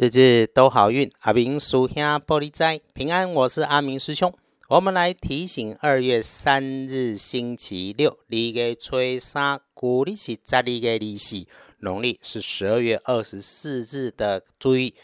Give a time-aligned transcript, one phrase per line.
[0.00, 3.30] 日日都好运，阿明属下玻璃斋平安。
[3.30, 4.32] 我是阿明师兄，
[4.70, 11.46] 我们来提醒二月三日星期六，立个吹三，古历是十二月二四，
[11.80, 14.42] 农历是十二月二十四日的。
[14.58, 14.94] 注意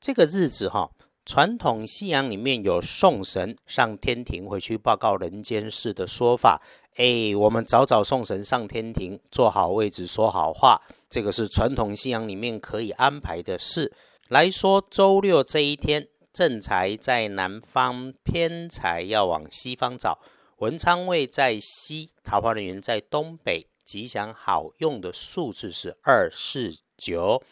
[0.00, 0.92] 这个日子哈，
[1.26, 6.62] 传统信仰里面有送神上天庭回去报告人间事的说法。
[6.96, 10.80] 哎，我们早早送神上天庭，坐好位置说好话，
[11.10, 13.92] 这个是传统信仰里面可以安排的事。
[14.28, 20.18] 来说，周六这一天，正财在南方，偏财要往西方找。
[20.58, 23.66] 文昌位在西，桃花人员在东北。
[23.86, 27.42] 吉祥好用的数字是二四九。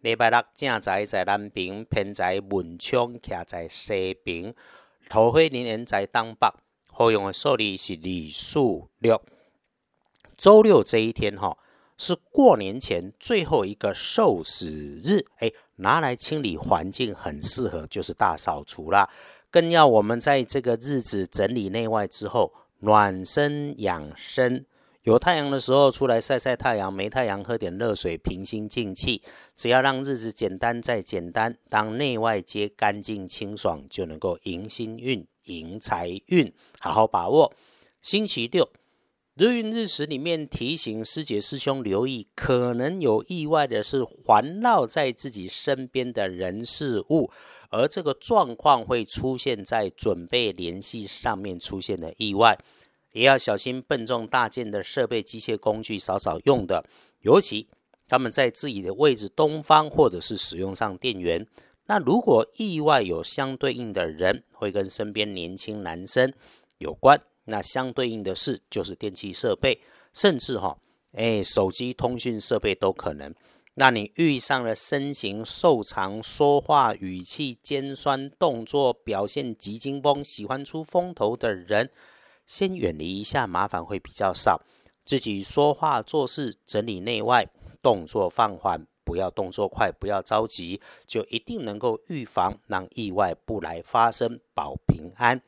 [0.00, 4.52] 礼拜六正财在南边，偏财文昌徛在西边。
[5.08, 6.48] 桃花人员在东北，
[6.90, 9.22] 好用的数字是二四六。
[10.36, 11.56] 周六这一天，哈。
[11.98, 14.68] 是过年前最后一个受死
[15.02, 19.08] 日，哎，拿来清理环境很适合，就是大扫除啦。
[19.50, 24.64] 更要我们在这个日子整理内外之后，暖身养生。
[25.02, 29.22] 有太阳的时候出来晒晒太阳，没太阳喝点热水，平心静气。
[29.54, 37.54] 只要让日子简单再简单，当内外皆干净清爽，就能够迎新运、迎财运，好好把握。
[38.02, 38.68] 星期六。
[39.38, 47.30] 日运日时里面提醒师姐师兄留意，可能有意外的是环绕在自己身边的人事物，
[47.68, 52.58] 而这个状况会出现在准备联系上面出现的意外，
[53.12, 56.86] 也要小心笨重大件的设备机械工具少少用的，
[57.20, 57.68] 尤其
[58.08, 61.46] 他们在自己的位置东方或者是使用上电源，
[61.88, 66.32] 那如果意外有相对应的人会跟身边年轻男生
[66.78, 67.20] 有关。
[67.46, 69.80] 那相对应的是就是电器设备，
[70.12, 70.76] 甚至哈，
[71.12, 73.34] 哎，手机通讯设备都可能。
[73.78, 81.90] 那你遇上了身形瘦长、说话语气尖酸、动作表现急惊风、喜欢出风头的人，
[82.46, 84.62] 先远离一下，麻烦会比较少。
[85.04, 87.46] 自己说话做事整理内外，
[87.82, 95.40] 动作放缓，不要动作快，不要着急，就一定能够预防让意外不来发生，保平安。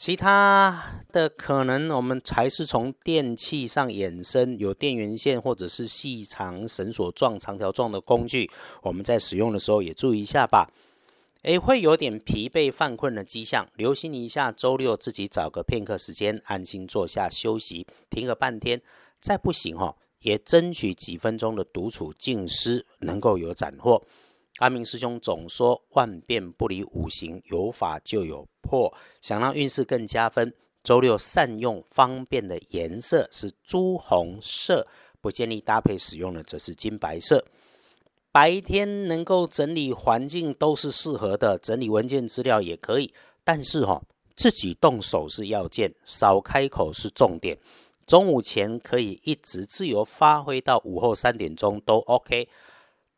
[0.00, 8.50] 其他的可能，我们才是从电器上衍生，有电源线或者是细长绳索状、长条状的工具，
[8.80, 10.70] 我们在使用的时候也注意一下吧。
[11.42, 14.50] 诶，会有点疲惫犯困的迹象，留心一下。
[14.50, 18.80] 周六自己找个片刻时间，安心坐下休息，停个半天，
[19.20, 24.02] 再不行哈，也争取几分钟的独处静思，能够有斩获。
[24.60, 28.92] 阿明师兄总说万变不离五行，有法就有破。
[29.22, 30.54] 想让运势更加分，
[30.84, 34.86] 周六善用方便的颜色是朱红色，
[35.22, 37.42] 不建议搭配使用的则是金白色。
[38.30, 43.14] 白天能够整理环境都是适合的，整理文件资料也可以。
[43.42, 44.02] 但是哈，
[44.36, 47.56] 自己动手是要件，少开口是重点。
[48.06, 52.46] 中午前可以一直自由发挥到午后三点钟都 OK。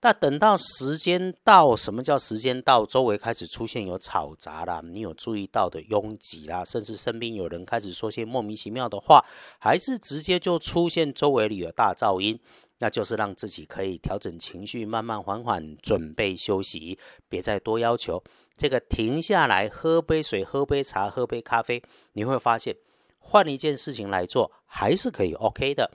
[0.04, 2.84] 那等到时间到，什么叫时间到？
[2.84, 9.24] 周围开始出现有吵杂啦，你有注意到的拥挤啦，甚至身边有人开始说些莫名其妙的话，
[9.60, 12.36] 还是直接就出现周围里有大噪音，
[12.80, 16.98] 那就是让自己可以调整情绪，慢慢缓缓，准备休息，
[17.28, 18.20] 别再多要求。
[18.56, 21.80] 这个停下来，喝杯水，喝杯茶，喝杯咖啡，
[22.14, 22.76] 你会发现，
[23.20, 25.92] 换一件事情来做，还是可以 OK 的。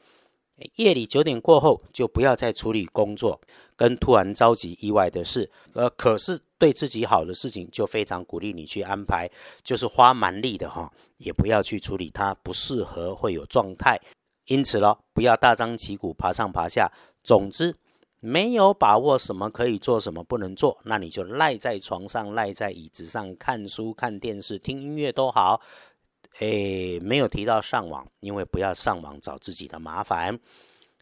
[0.76, 3.40] 夜里九点过后，就不要再处理工作
[3.76, 5.50] 跟突然着急意外的事。
[5.74, 9.30] 呃，可是对自己好的事情，就非常鼓励你去安排。
[9.64, 14.00] 就是花蛮力的哈，也不要去处理它，不适合会有状态。
[14.46, 16.92] 因此咯，不要大张旗鼓爬上爬下。
[17.24, 17.76] 总之，
[18.20, 25.62] 没有把握什么可以做，什么不能做，那你就赖在床上，赖在椅子上看书、看电视、听音乐都好。
[26.40, 30.40] 诶，没有提到上网，因为不要上网找自己的麻烦。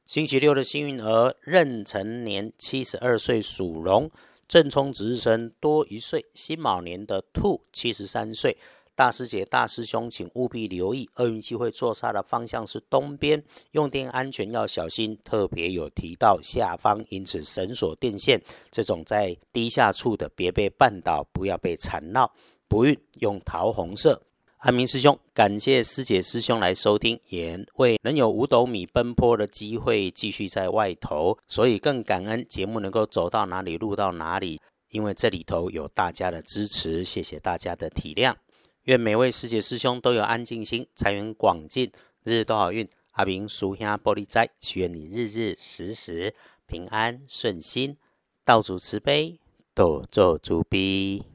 [0.05, 4.09] 星期六的幸运儿壬辰年七十二岁属龙，
[4.47, 6.25] 正冲值日生多一岁。
[6.35, 8.55] 辛卯年的兔七十三岁，
[8.95, 22.31] 大师姐大师兄，请务必留意，厄运机会坐煞的方向是东边，用电安全要小心，特别有提到下方，因此绳索电线这种在低下处的，别被绊倒，不要被缠绕。
[22.67, 24.21] 不运用桃红色。
[24.65, 34.59] 阿明师兄，感谢师姐师兄来收听，也为能有五斗米奔波的机会继续在外头，所以更感恩节目能够走到哪里录到哪里，
[34.89, 38.33] 因为这里头有大家的支持，谢谢大家的体谅。
[38.85, 41.91] 愿每位师姐师兄都有安静心，财源广进，
[42.23, 42.89] 日日都好运。
[43.11, 46.33] 阿明属下玻璃斋，祈愿你日日时时
[46.65, 47.97] 平安顺心，
[48.43, 49.39] 道主慈悲，
[49.75, 51.34] 多做慈悲。